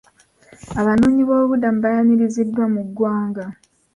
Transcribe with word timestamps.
Abanoonyiboobubudamu 0.81 1.79
baayaniriziddwa 1.85 2.65
mu 2.73 2.81
ggwanga. 2.87 3.45